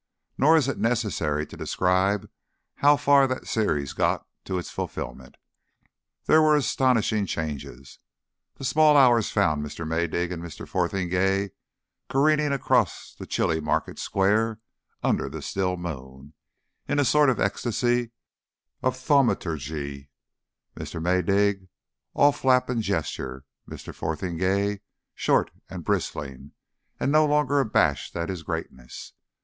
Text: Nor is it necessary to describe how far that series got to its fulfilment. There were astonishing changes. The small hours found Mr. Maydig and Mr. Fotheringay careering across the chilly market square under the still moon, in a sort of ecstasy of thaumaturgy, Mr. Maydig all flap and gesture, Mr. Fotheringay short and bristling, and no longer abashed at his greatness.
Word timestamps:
Nor 0.35 0.57
is 0.57 0.67
it 0.67 0.79
necessary 0.79 1.45
to 1.45 1.55
describe 1.55 2.27
how 2.77 2.97
far 2.97 3.27
that 3.27 3.45
series 3.45 3.93
got 3.93 4.25
to 4.45 4.57
its 4.57 4.71
fulfilment. 4.71 5.37
There 6.25 6.41
were 6.41 6.55
astonishing 6.55 7.27
changes. 7.27 7.99
The 8.55 8.65
small 8.65 8.97
hours 8.97 9.29
found 9.29 9.63
Mr. 9.63 9.87
Maydig 9.87 10.31
and 10.31 10.41
Mr. 10.41 10.67
Fotheringay 10.67 11.51
careering 12.09 12.51
across 12.51 13.13
the 13.13 13.27
chilly 13.27 13.61
market 13.61 13.99
square 13.99 14.59
under 15.03 15.29
the 15.29 15.39
still 15.39 15.77
moon, 15.77 16.33
in 16.87 16.97
a 16.97 17.05
sort 17.05 17.29
of 17.29 17.39
ecstasy 17.39 18.09
of 18.81 18.97
thaumaturgy, 18.97 20.09
Mr. 20.75 20.99
Maydig 20.99 21.67
all 22.15 22.31
flap 22.31 22.69
and 22.69 22.81
gesture, 22.81 23.45
Mr. 23.69 23.93
Fotheringay 23.93 24.81
short 25.13 25.51
and 25.69 25.83
bristling, 25.83 26.53
and 26.99 27.11
no 27.11 27.23
longer 27.27 27.59
abashed 27.59 28.15
at 28.15 28.29
his 28.29 28.41
greatness. 28.41 29.13